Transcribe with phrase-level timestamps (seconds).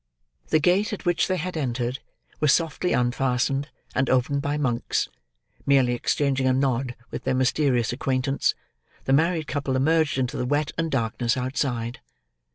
[0.47, 1.99] The gate at which they had entered,
[2.39, 5.09] was softly unfastened and opened by Monks;
[5.63, 8.55] merely exchanging a nod with their mysterious acquaintance,
[9.03, 11.99] the married couple emerged into the wet and darkness outside.